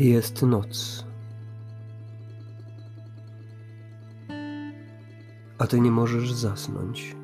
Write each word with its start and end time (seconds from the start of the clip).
Jest 0.00 0.42
noc. 0.42 1.04
A 5.58 5.66
ty 5.66 5.80
nie 5.80 5.90
możesz 5.90 6.32
zasnąć. 6.32 7.16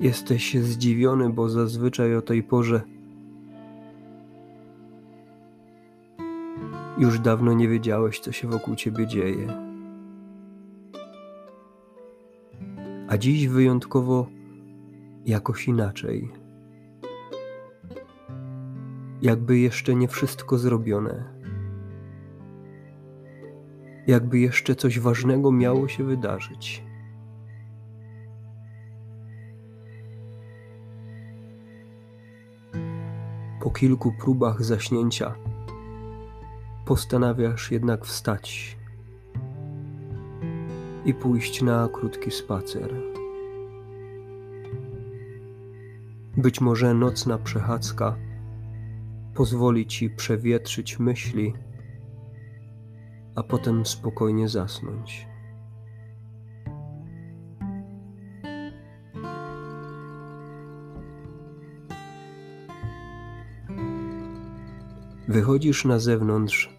Jesteś 0.00 0.54
zdziwiony, 0.54 1.30
bo 1.30 1.48
zazwyczaj 1.48 2.16
o 2.16 2.22
tej 2.22 2.42
porze 2.42 2.82
już 6.98 7.18
dawno 7.18 7.52
nie 7.52 7.68
wiedziałeś, 7.68 8.20
co 8.20 8.32
się 8.32 8.48
wokół 8.48 8.74
ciebie 8.74 9.06
dzieje. 9.06 9.48
A 13.08 13.18
dziś 13.18 13.48
wyjątkowo 13.48 14.26
jakoś 15.26 15.68
inaczej. 15.68 16.45
Jakby 19.26 19.58
jeszcze 19.58 19.94
nie 19.94 20.08
wszystko 20.08 20.58
zrobione. 20.58 21.24
Jakby 24.06 24.38
jeszcze 24.38 24.74
coś 24.74 25.00
ważnego 25.00 25.52
miało 25.52 25.88
się 25.88 26.04
wydarzyć. 26.04 26.84
Po 33.60 33.70
kilku 33.70 34.12
próbach 34.12 34.64
zaśnięcia 34.64 35.34
postanawiasz 36.84 37.70
jednak 37.70 38.04
wstać 38.04 38.76
i 41.04 41.14
pójść 41.14 41.62
na 41.62 41.88
krótki 41.92 42.30
spacer. 42.30 42.94
Być 46.36 46.60
może 46.60 46.94
nocna 46.94 47.38
przechadzka 47.38 48.16
pozwoli 49.36 49.86
ci 49.86 50.10
przewietrzyć 50.10 50.98
myśli, 50.98 51.52
a 53.34 53.42
potem 53.42 53.86
spokojnie 53.86 54.48
zasnąć. 54.48 55.26
Wychodzisz 65.28 65.84
na 65.84 65.98
zewnątrz. 65.98 66.76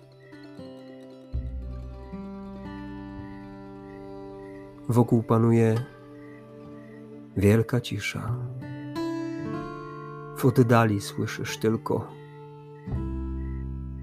Wokół 4.89 5.23
panuje 5.23 5.75
wielka 7.38 7.81
cisza. 7.81 8.35
W 10.38 10.45
oddali 10.45 11.02
słyszysz 11.02 11.58
tylko, 11.58 12.16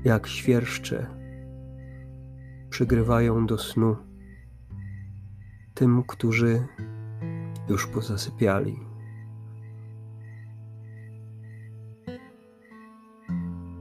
jak 0.05 0.27
świerszcze 0.27 1.07
przygrywają 2.71 3.47
do 3.47 3.59
snu 3.59 3.97
tym, 5.75 6.03
którzy 6.03 6.67
już 7.69 7.87
pozasypiali. 7.87 8.81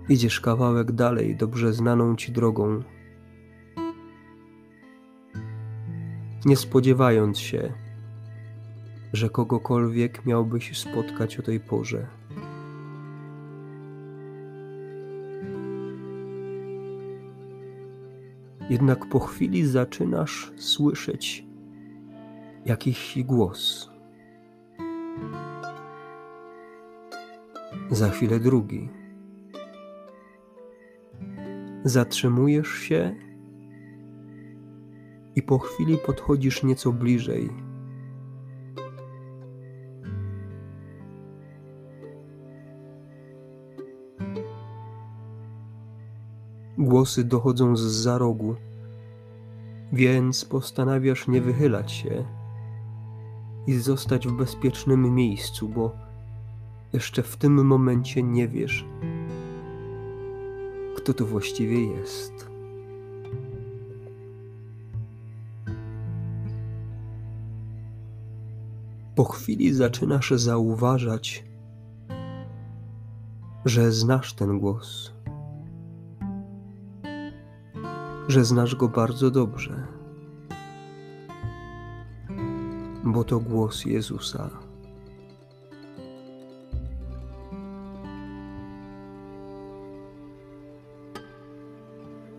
Idziesz 0.09 0.41
kawałek 0.41 0.91
dalej, 0.91 1.35
dobrze 1.35 1.73
znaną 1.73 2.15
ci 2.15 2.31
drogą, 2.31 2.83
nie 6.45 6.55
spodziewając 6.57 7.39
się, 7.39 7.73
że 9.13 9.29
kogokolwiek 9.29 10.25
miałbyś 10.25 10.77
spotkać 10.79 11.39
o 11.39 11.43
tej 11.43 11.59
porze. 11.59 12.07
Jednak 18.69 19.05
po 19.05 19.19
chwili 19.19 19.65
zaczynasz 19.65 20.51
słyszeć 20.57 21.45
jakiś 22.65 23.17
głos. 23.23 23.89
Za 27.91 28.09
chwilę 28.09 28.39
drugi. 28.39 28.89
Zatrzymujesz 31.83 32.67
się 32.67 33.15
i 35.35 35.41
po 35.41 35.59
chwili 35.59 35.97
podchodzisz 36.05 36.63
nieco 36.63 36.91
bliżej. 36.91 37.62
Głosy 46.83 47.23
dochodzą 47.23 47.77
z 47.77 47.81
za 47.81 48.17
rogu, 48.17 48.55
więc 49.93 50.45
postanawiasz 50.45 51.27
nie 51.27 51.41
wychylać 51.41 51.91
się 51.91 52.25
i 53.67 53.73
zostać 53.73 54.27
w 54.27 54.31
bezpiecznym 54.31 55.15
miejscu, 55.15 55.69
bo 55.69 55.91
jeszcze 56.93 57.23
w 57.23 57.37
tym 57.37 57.65
momencie 57.65 58.23
nie 58.23 58.47
wiesz, 58.47 58.85
kto 60.95 61.13
to 61.13 61.25
właściwie 61.25 61.85
jest. 61.85 62.47
Po 69.15 69.23
chwili 69.23 69.73
zaczynasz 69.73 70.31
zauważać, 70.31 71.43
że 73.65 73.91
znasz 73.91 74.33
ten 74.33 74.59
głos, 74.59 75.13
że 78.27 78.45
znasz 78.45 78.75
go 78.75 78.89
bardzo 78.89 79.31
dobrze, 79.31 79.87
bo 83.03 83.23
to 83.23 83.39
głos 83.39 83.85
Jezusa. 83.85 84.49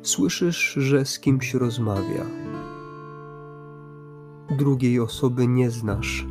Słyszysz, 0.02 0.72
że 0.72 1.04
z 1.04 1.20
kimś 1.20 1.54
rozmawia. 1.54 2.26
Drugiej 4.58 5.00
osoby 5.00 5.48
nie 5.48 5.70
znasz. 5.70 6.26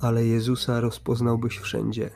Ale 0.00 0.26
Jezusa 0.26 0.80
rozpoznałbyś 0.80 1.58
wszędzie, 1.58 2.10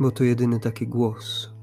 bo 0.00 0.10
to 0.10 0.24
jedyny 0.24 0.60
taki 0.60 0.86
głos, 0.86 1.54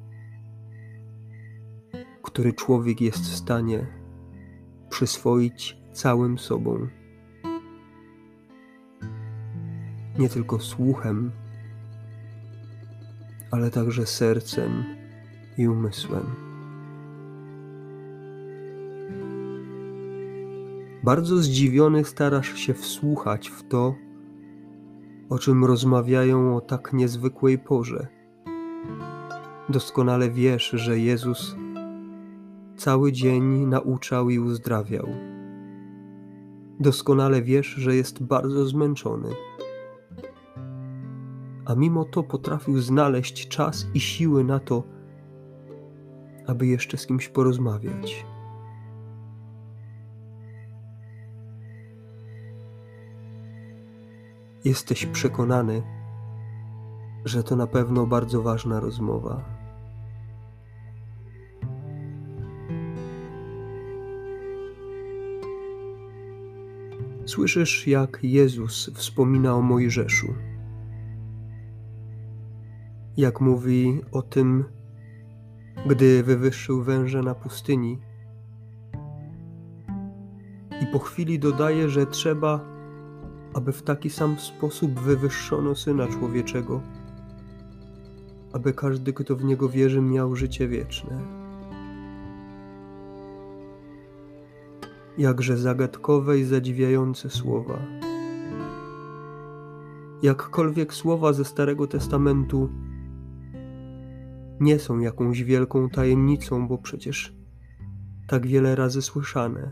który 2.23 2.53
człowiek 2.53 3.01
jest 3.01 3.19
w 3.19 3.35
stanie 3.35 3.87
przyswoić 4.89 5.77
całym 5.93 6.37
sobą. 6.37 6.87
Nie 10.19 10.29
tylko 10.29 10.59
słuchem, 10.59 11.31
ale 13.51 13.71
także 13.71 14.05
sercem 14.05 14.83
i 15.57 15.67
umysłem. 15.67 16.25
Bardzo 21.03 21.37
zdziwiony 21.37 22.03
starasz 22.03 22.53
się 22.55 22.73
wsłuchać 22.73 23.49
w 23.49 23.67
to, 23.67 23.95
o 25.29 25.39
czym 25.39 25.65
rozmawiają 25.65 26.55
o 26.55 26.61
tak 26.61 26.93
niezwykłej 26.93 27.57
porze. 27.59 28.16
Doskonale 29.69 30.29
wiesz, 30.29 30.69
że 30.69 30.99
Jezus 30.99 31.55
cały 32.77 33.11
dzień 33.11 33.43
nauczał 33.43 34.29
i 34.29 34.39
uzdrawiał. 34.39 35.07
Doskonale 36.79 37.41
wiesz, 37.41 37.67
że 37.67 37.95
jest 37.95 38.23
bardzo 38.23 38.65
zmęczony 38.65 39.29
a 41.67 41.75
mimo 41.75 42.05
to 42.05 42.23
potrafił 42.23 42.81
znaleźć 42.81 43.47
czas 43.47 43.87
i 43.93 43.99
siły 43.99 44.43
na 44.43 44.59
to, 44.59 44.83
aby 46.47 46.67
jeszcze 46.67 46.97
z 46.97 47.07
kimś 47.07 47.29
porozmawiać. 47.29 48.25
Jesteś 54.65 55.05
przekonany, 55.05 55.83
że 57.25 57.43
to 57.43 57.55
na 57.55 57.67
pewno 57.67 58.05
bardzo 58.05 58.41
ważna 58.41 58.79
rozmowa. 58.79 59.56
Słyszysz, 67.27 67.87
jak 67.87 68.19
Jezus 68.23 68.91
wspomina 68.93 69.55
o 69.55 69.61
Mojżeszu 69.61 70.33
jak 73.17 73.41
mówi 73.41 74.01
o 74.11 74.21
tym, 74.21 74.63
gdy 75.89 76.23
wywyższył 76.23 76.83
węże 76.83 77.21
na 77.21 77.35
pustyni. 77.35 77.99
I 80.81 80.87
po 80.93 80.99
chwili 80.99 81.39
dodaje, 81.39 81.89
że 81.89 82.05
trzeba 82.05 82.77
aby 83.53 83.71
w 83.71 83.83
taki 83.83 84.09
sam 84.09 84.39
sposób 84.39 84.99
wywyższono 84.99 85.75
Syna 85.75 86.07
Człowieczego, 86.07 86.81
aby 88.53 88.73
każdy, 88.73 89.13
kto 89.13 89.35
w 89.35 89.43
Niego 89.43 89.69
wierzy, 89.69 90.01
miał 90.01 90.35
życie 90.35 90.67
wieczne. 90.67 91.36
Jakże 95.17 95.57
zagadkowe 95.57 96.39
i 96.39 96.43
zadziwiające 96.43 97.29
słowa. 97.29 97.79
Jakkolwiek 100.21 100.93
słowa 100.93 101.33
ze 101.33 101.45
Starego 101.45 101.87
Testamentu 101.87 102.69
nie 104.59 104.79
są 104.79 104.99
jakąś 104.99 105.43
wielką 105.43 105.89
tajemnicą, 105.89 106.67
bo 106.67 106.77
przecież 106.77 107.35
tak 108.27 108.47
wiele 108.47 108.75
razy 108.75 109.01
słyszane. 109.01 109.71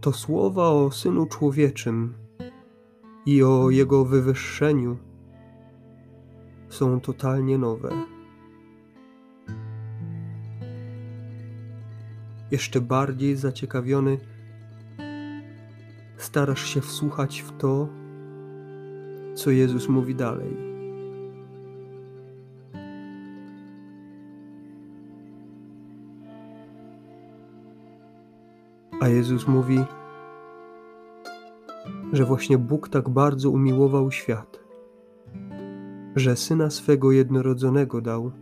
To 0.00 0.12
słowa 0.12 0.68
o 0.68 0.90
Synu 0.90 1.26
Człowieczym 1.26 2.14
i 3.26 3.42
o 3.42 3.70
Jego 3.70 4.04
wywyższeniu 4.04 4.96
są 6.68 7.00
totalnie 7.00 7.58
nowe. 7.58 7.90
Jeszcze 12.50 12.80
bardziej 12.80 13.36
zaciekawiony 13.36 14.18
starasz 16.16 16.64
się 16.64 16.80
wsłuchać 16.80 17.40
w 17.40 17.56
to, 17.58 17.88
co 19.34 19.50
Jezus 19.50 19.88
mówi 19.88 20.14
dalej. 20.14 20.56
A 29.00 29.08
Jezus 29.08 29.46
mówi, 29.46 29.84
że 32.12 32.24
właśnie 32.24 32.58
Bóg 32.58 32.88
tak 32.88 33.08
bardzo 33.08 33.50
umiłował 33.50 34.10
świat, 34.10 34.60
że 36.16 36.36
syna 36.36 36.70
swego 36.70 37.12
jednorodzonego 37.12 38.00
dał, 38.00 38.32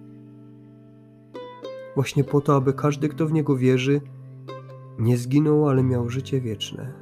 właśnie 1.99 2.25
po 2.25 2.41
to, 2.41 2.56
aby 2.56 2.73
każdy, 2.73 3.09
kto 3.09 3.27
w 3.27 3.33
niego 3.33 3.56
wierzy, 3.56 4.00
nie 4.99 5.17
zginął, 5.17 5.69
ale 5.69 5.83
miał 5.83 6.09
życie 6.09 6.41
wieczne. 6.41 6.93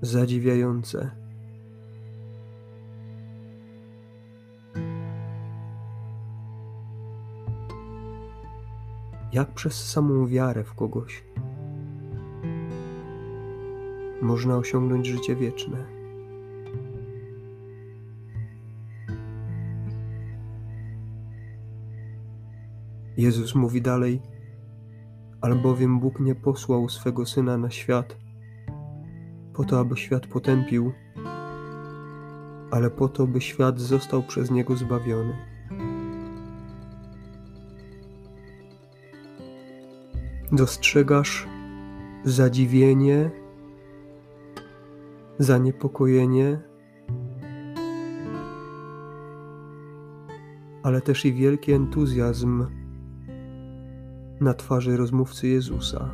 Zadziwiające. 0.00 1.10
jak 9.32 9.54
przez 9.54 9.90
samą 9.90 10.26
wiarę 10.26 10.64
w 10.64 10.74
kogoś 10.74 11.24
można 14.22 14.56
osiągnąć 14.56 15.06
życie 15.06 15.36
wieczne. 15.36 15.97
Jezus 23.18 23.54
mówi 23.54 23.82
dalej, 23.82 24.22
albowiem 25.40 26.00
Bóg 26.00 26.20
nie 26.20 26.34
posłał 26.34 26.88
swego 26.88 27.26
Syna 27.26 27.58
na 27.58 27.70
świat, 27.70 28.16
po 29.54 29.64
to, 29.64 29.80
aby 29.80 29.96
świat 29.96 30.26
potępił, 30.26 30.92
ale 32.70 32.90
po 32.90 33.08
to, 33.08 33.26
by 33.26 33.40
świat 33.40 33.80
został 33.80 34.22
przez 34.22 34.50
Niego 34.50 34.76
zbawiony. 34.76 35.36
Dostrzegasz 40.52 41.48
zadziwienie, 42.24 43.30
zaniepokojenie, 45.38 46.60
ale 50.82 51.00
też 51.00 51.24
i 51.24 51.32
wielki 51.32 51.72
entuzjazm 51.72 52.77
na 54.40 54.54
twarzy 54.54 54.96
rozmówcy 54.96 55.48
Jezusa. 55.48 56.10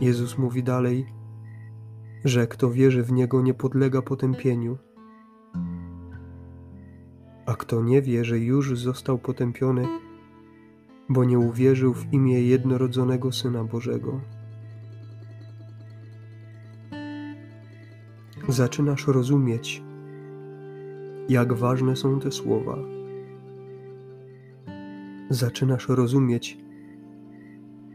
Jezus 0.00 0.38
mówi 0.38 0.62
dalej, 0.62 1.06
że 2.24 2.46
kto 2.46 2.70
wierzy 2.70 3.02
w 3.02 3.12
Niego 3.12 3.42
nie 3.42 3.54
podlega 3.54 4.02
potępieniu 4.02 4.78
a 7.50 7.54
kto 7.54 7.82
nie 7.82 8.02
wie, 8.02 8.24
że 8.24 8.38
już 8.38 8.78
został 8.78 9.18
potępiony, 9.18 9.88
bo 11.08 11.24
nie 11.24 11.38
uwierzył 11.38 11.94
w 11.94 12.12
imię 12.12 12.42
jednorodzonego 12.42 13.32
Syna 13.32 13.64
Bożego. 13.64 14.20
Zaczynasz 18.48 19.06
rozumieć, 19.06 19.82
jak 21.28 21.52
ważne 21.52 21.96
są 21.96 22.20
te 22.20 22.32
słowa. 22.32 22.99
Zaczynasz 25.30 25.88
rozumieć, 25.88 26.58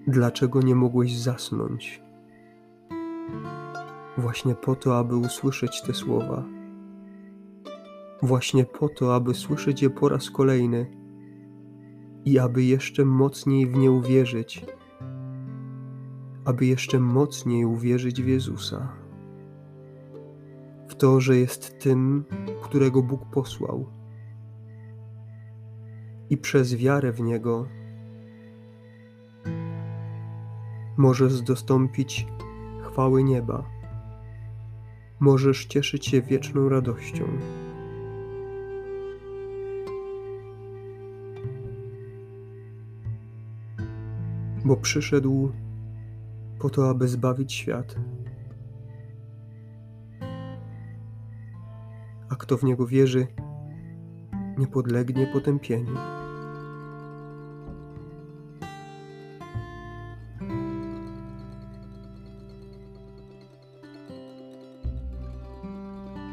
dlaczego 0.07 0.61
nie 0.61 0.75
mogłeś 0.75 1.17
zasnąć. 1.17 2.01
Właśnie 4.17 4.55
po 4.55 4.75
to, 4.75 4.97
aby 4.97 5.15
usłyszeć 5.15 5.81
te 5.81 5.93
słowa 5.93 6.55
właśnie 8.25 8.65
po 8.65 8.89
to, 8.89 9.15
aby 9.15 9.33
słyszeć 9.33 9.81
je 9.81 9.89
po 9.89 10.09
raz 10.09 10.29
kolejny 10.29 10.85
i 12.25 12.39
aby 12.39 12.63
jeszcze 12.63 13.05
mocniej 13.05 13.67
w 13.67 13.77
nie 13.77 13.91
uwierzyć, 13.91 14.65
aby 16.45 16.65
jeszcze 16.65 16.99
mocniej 16.99 17.65
uwierzyć 17.65 18.21
w 18.21 18.27
Jezusa, 18.27 18.87
w 20.87 20.95
to, 20.95 21.21
że 21.21 21.37
jest 21.37 21.79
tym, 21.79 22.25
którego 22.61 23.03
Bóg 23.03 23.25
posłał. 23.25 23.85
I 26.29 26.37
przez 26.37 26.75
wiarę 26.75 27.11
w 27.11 27.21
Niego 27.21 27.67
możesz 30.97 31.41
dostąpić 31.41 32.27
chwały 32.83 33.23
nieba. 33.23 33.63
Możesz 35.19 35.65
cieszyć 35.65 36.05
się 36.05 36.21
wieczną 36.21 36.69
radością. 36.69 37.25
bo 44.65 44.75
przyszedł 44.77 45.51
po 46.59 46.69
to, 46.69 46.89
aby 46.89 47.07
zbawić 47.07 47.53
świat. 47.53 47.95
A 52.29 52.35
kto 52.35 52.57
w 52.57 52.63
niego 52.63 52.87
wierzy, 52.87 53.27
nie 54.57 54.67
podlegnie 54.67 55.27
potępieniu. 55.27 55.95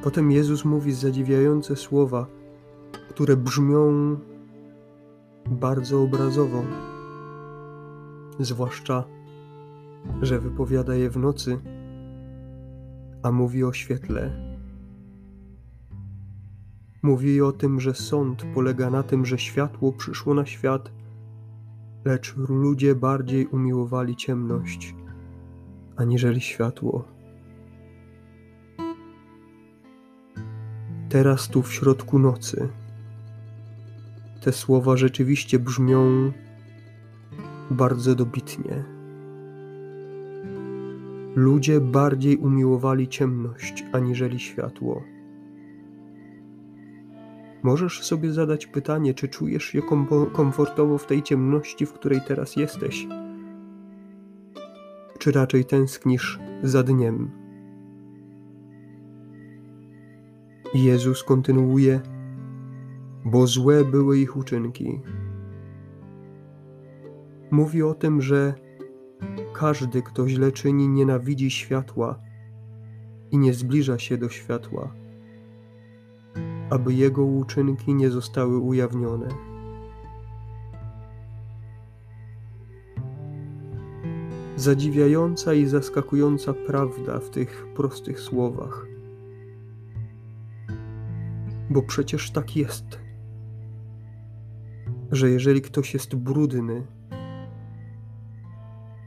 Potem 0.03 0.31
Jezus 0.31 0.65
mówi 0.65 0.93
zadziwiające 0.93 1.77
słowa, 1.77 2.27
które 3.09 3.37
brzmią 3.37 4.17
bardzo 5.47 6.03
obrazowo 6.03 6.65
zwłaszcza, 8.41 9.05
że 10.23 10.41
wypowiada 10.41 10.95
je 10.95 11.11
w 11.11 11.17
nocy, 11.17 11.59
a 13.23 13.33
mówi 13.33 13.65
o 13.65 13.73
świetle. 13.73 14.52
Mówi 17.03 17.41
o 17.43 17.53
tym, 17.53 17.81
że 17.81 17.95
sąd 17.95 18.45
polega 18.55 18.91
na 18.91 19.03
tym, 19.03 19.27
że 19.27 19.39
światło 19.39 19.93
przyszło 19.93 20.35
na 20.35 20.47
świat, 20.47 20.93
lecz 22.05 22.37
ludzie 22.37 22.95
bardziej 22.95 23.47
umiłowali 23.47 24.17
ciemność 24.17 24.95
aniżeli 25.97 26.41
światło. 26.41 27.05
Teraz 31.09 31.49
tu 31.49 31.63
w 31.63 31.73
środku 31.73 32.19
nocy 32.19 32.69
te 34.43 34.53
słowa 34.53 34.97
rzeczywiście 34.97 35.59
brzmią 35.59 36.33
bardzo 37.71 38.15
dobitnie. 38.15 38.85
Ludzie 41.35 41.81
bardziej 41.81 42.37
umiłowali 42.37 43.09
ciemność 43.09 43.85
aniżeli 43.93 44.41
światło. 44.41 45.03
Możesz 47.63 48.03
sobie 48.03 48.33
zadać 48.33 48.67
pytanie, 48.67 49.15
czy 49.15 49.29
czujesz 49.29 49.65
się 49.65 49.83
komfortowo 50.33 50.99
w 50.99 51.07
tej 51.07 51.23
ciemności, 51.23 51.87
w 51.87 51.93
której 51.93 52.21
teraz 52.29 52.57
jesteś, 52.57 53.07
czy 55.19 55.33
raczej 55.33 55.65
tęsknisz 55.65 56.41
za 56.63 56.83
dniem. 56.83 57.31
Jezus 60.75 61.25
kontynuuje: 61.25 62.01
bo 63.25 63.47
złe 63.47 63.85
były 63.85 64.19
ich 64.19 64.37
uczynki. 64.37 65.01
Mówi 67.51 67.83
o 67.83 67.95
tym, 67.95 68.23
że 68.23 68.55
każdy, 69.55 70.03
kto 70.03 70.29
źle 70.29 70.53
czyni, 70.53 70.89
nienawidzi 70.89 71.51
światła 71.51 72.19
i 73.31 73.39
nie 73.39 73.55
zbliża 73.55 73.99
się 73.99 74.19
do 74.19 74.29
światła, 74.29 74.95
aby 76.73 76.95
jego 76.95 77.25
uczynki 77.25 77.95
nie 77.95 78.11
zostały 78.11 78.59
ujawnione. 78.59 79.29
Zadziwiająca 84.57 85.55
i 85.55 85.67
zaskakująca 85.67 86.53
prawda 86.67 87.19
w 87.19 87.31
tych 87.31 87.67
prostych 87.77 88.21
słowach. 88.21 88.87
Bo 91.71 91.83
przecież 91.83 92.31
tak 92.31 92.57
jest, 92.57 92.99
że 95.11 95.31
jeżeli 95.31 95.63
ktoś 95.63 95.95
jest 95.95 96.15
brudny, 96.15 96.87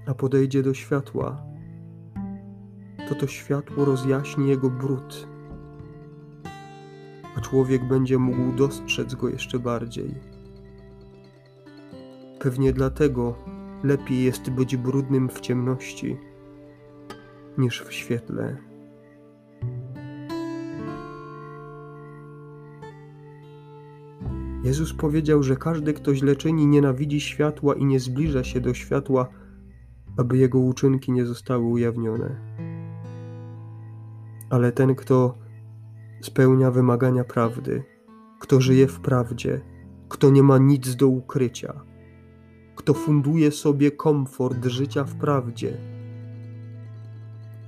a 0.07 0.13
podejdzie 0.13 0.63
do 0.63 0.73
światła, 0.73 1.43
to 3.09 3.15
to 3.15 3.27
światło 3.27 3.85
rozjaśni 3.85 4.49
jego 4.49 4.69
brud, 4.69 5.34
a 7.35 7.41
człowiek 7.41 7.87
będzie 7.87 8.17
mógł 8.17 8.51
dostrzec 8.57 9.15
go 9.15 9.29
jeszcze 9.29 9.59
bardziej. 9.59 10.15
Pewnie 12.39 12.73
dlatego 12.73 13.35
lepiej 13.83 14.23
jest 14.23 14.49
być 14.49 14.77
brudnym 14.77 15.29
w 15.29 15.41
ciemności 15.41 16.17
niż 17.57 17.83
w 17.83 17.93
świetle. 17.93 18.57
Jezus 24.63 24.93
powiedział, 24.93 25.43
że 25.43 25.55
każdy, 25.55 25.93
kto 25.93 26.15
źle 26.15 26.35
czyni, 26.35 26.67
nienawidzi 26.67 27.21
światła 27.21 27.75
i 27.75 27.85
nie 27.85 27.99
zbliża 27.99 28.43
się 28.43 28.61
do 28.61 28.73
światła, 28.73 29.27
aby 30.17 30.37
jego 30.37 30.59
uczynki 30.59 31.11
nie 31.11 31.25
zostały 31.25 31.65
ujawnione. 31.65 32.35
Ale 34.49 34.71
ten, 34.71 34.95
kto 34.95 35.37
spełnia 36.25 36.71
wymagania 36.71 37.23
prawdy, 37.23 37.83
kto 38.39 38.61
żyje 38.61 38.87
w 38.87 38.99
prawdzie, 38.99 39.61
kto 40.09 40.29
nie 40.29 40.43
ma 40.43 40.57
nic 40.57 40.95
do 40.95 41.07
ukrycia, 41.07 41.81
kto 42.75 42.93
funduje 42.93 43.51
sobie 43.51 43.91
komfort 43.91 44.65
życia 44.65 45.03
w 45.03 45.15
prawdzie, 45.15 45.77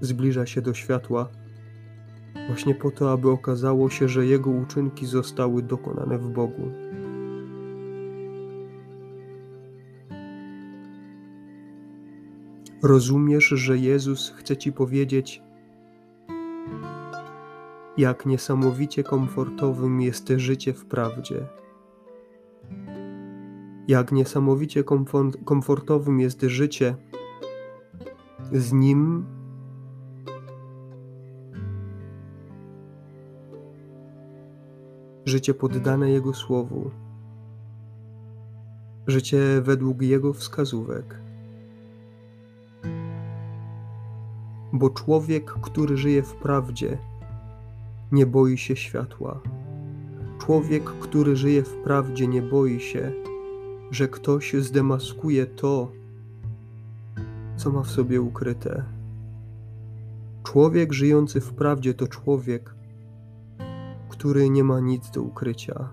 zbliża 0.01 0.45
się 0.45 0.61
do 0.61 0.73
światła 0.73 1.29
właśnie 2.47 2.75
po 2.75 2.91
to, 2.91 3.11
aby 3.11 3.29
okazało 3.29 3.89
się, 3.89 4.07
że 4.09 4.25
jego 4.25 4.49
uczynki 4.49 5.05
zostały 5.05 5.63
dokonane 5.63 6.17
w 6.17 6.29
Bogu. 6.29 6.71
Rozumiesz, 12.83 13.47
że 13.47 13.77
Jezus 13.77 14.33
chce 14.37 14.57
ci 14.57 14.71
powiedzieć, 14.71 15.41
jak 17.97 18.25
niesamowicie 18.25 19.03
komfortowym 19.03 20.01
jest 20.01 20.29
życie 20.35 20.73
w 20.73 20.85
prawdzie. 20.85 21.45
Jak 23.87 24.11
niesamowicie 24.11 24.83
komfortowym 25.45 26.19
jest 26.19 26.41
życie 26.41 26.95
z 28.51 28.73
Nim. 28.73 29.25
Życie 35.25 35.53
poddane 35.53 36.11
Jego 36.11 36.33
słowu, 36.33 36.91
życie 39.07 39.61
według 39.61 40.01
Jego 40.01 40.33
wskazówek. 40.33 41.27
bo 44.73 44.89
człowiek, 44.89 45.53
który 45.61 45.97
żyje 45.97 46.23
w 46.23 46.35
prawdzie, 46.35 46.97
nie 48.11 48.25
boi 48.25 48.57
się 48.57 48.75
światła. 48.75 49.41
Człowiek, 50.39 50.83
który 50.83 51.35
żyje 51.35 51.63
w 51.63 51.73
prawdzie, 51.73 52.27
nie 52.27 52.41
boi 52.41 52.79
się, 52.79 53.11
że 53.91 54.07
ktoś 54.07 54.53
zdemaskuje 54.53 55.45
to, 55.45 55.91
co 57.57 57.71
ma 57.71 57.83
w 57.83 57.91
sobie 57.91 58.21
ukryte. 58.21 58.83
Człowiek 60.43 60.93
żyjący 60.93 61.41
w 61.41 61.53
prawdzie 61.53 61.93
to 61.93 62.07
człowiek, 62.07 62.75
który 64.09 64.49
nie 64.49 64.63
ma 64.63 64.79
nic 64.79 65.11
do 65.11 65.21
ukrycia. 65.21 65.89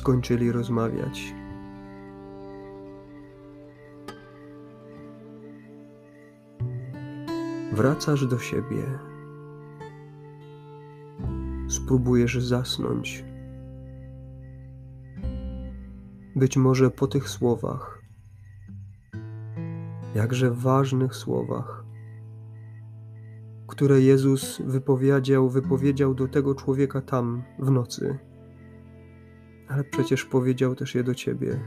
Skończyli 0.00 0.52
rozmawiać. 0.52 1.34
Wracasz 7.72 8.26
do 8.26 8.38
siebie. 8.38 8.82
Spróbujesz 11.68 12.44
zasnąć. 12.44 13.24
Być 16.36 16.56
może 16.56 16.90
po 16.90 17.06
tych 17.06 17.28
słowach, 17.28 18.02
jakże 20.14 20.50
ważnych 20.50 21.14
słowach, 21.14 21.84
które 23.66 24.00
Jezus 24.00 24.62
wypowiedział, 24.62 25.48
wypowiedział 25.48 26.14
do 26.14 26.28
tego 26.28 26.54
człowieka 26.54 27.00
tam 27.00 27.42
w 27.58 27.70
nocy 27.70 28.29
ale 29.70 29.84
przecież 29.84 30.24
powiedział 30.24 30.74
też 30.74 30.94
je 30.94 31.04
do 31.04 31.14
ciebie. 31.14 31.60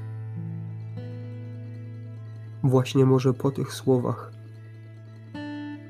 Właśnie 2.63 3.05
może 3.05 3.33
po 3.33 3.51
tych 3.51 3.73
słowach 3.73 4.31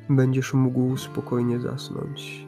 będziesz 0.10 0.53
mógł 0.53 0.98
spokojnie 0.98 1.60
zasnąć. 1.60 2.48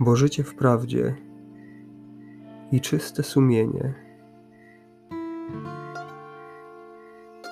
Bo 0.00 0.16
życie 0.16 0.44
w 0.44 0.54
prawdzie 0.54 1.14
i 2.72 2.80
czyste 2.80 3.22
sumienie 3.22 3.94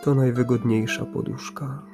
to 0.05 0.15
najwygodniejsza 0.15 1.05
poduszka. 1.05 1.94